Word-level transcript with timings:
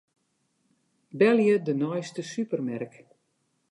Belje 1.19 1.55
de 1.67 1.75
neiste 1.83 2.21
supermerk. 2.35 2.93